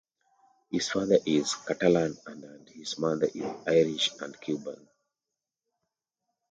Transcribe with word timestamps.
His 0.71 0.89
father 0.89 1.19
is 1.27 1.53
Catalan 1.53 2.17
and 2.25 2.67
his 2.69 2.97
mother 2.97 3.29
is 3.31 3.45
Irish 3.67 4.09
and 4.19 4.41
Cuban. 4.41 4.89